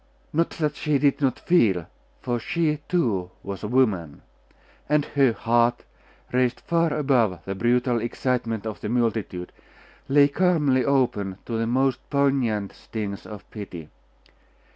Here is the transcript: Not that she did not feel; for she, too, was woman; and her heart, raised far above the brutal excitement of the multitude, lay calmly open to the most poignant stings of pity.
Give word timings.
Not 0.33 0.49
that 0.57 0.75
she 0.75 0.97
did 0.97 1.21
not 1.21 1.37
feel; 1.37 1.85
for 2.23 2.39
she, 2.39 2.79
too, 2.89 3.29
was 3.43 3.63
woman; 3.63 4.23
and 4.89 5.05
her 5.05 5.31
heart, 5.31 5.83
raised 6.33 6.59
far 6.61 6.91
above 6.91 7.41
the 7.45 7.53
brutal 7.53 8.01
excitement 8.01 8.65
of 8.65 8.81
the 8.81 8.89
multitude, 8.89 9.51
lay 10.09 10.27
calmly 10.27 10.83
open 10.83 11.37
to 11.45 11.55
the 11.55 11.67
most 11.67 11.99
poignant 12.09 12.73
stings 12.73 13.27
of 13.27 13.47
pity. 13.51 13.89